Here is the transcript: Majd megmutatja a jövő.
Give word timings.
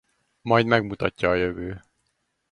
Majd 0.43 0.65
megmutatja 0.65 1.29
a 1.29 1.33
jövő. 1.33 1.81